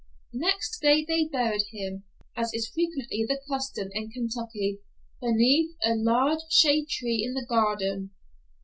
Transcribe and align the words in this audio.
Next 0.33 0.79
day 0.79 1.05
they 1.07 1.25
buried 1.25 1.65
him, 1.69 2.05
as 2.35 2.55
is 2.55 2.67
frequently 2.69 3.23
the 3.23 3.39
custom 3.47 3.89
in 3.91 4.09
Kentucky, 4.09 4.79
beneath 5.21 5.75
a 5.85 5.93
large 5.93 6.41
shade 6.49 6.89
tree 6.89 7.23
in 7.23 7.35
the 7.35 7.45
garden. 7.45 8.09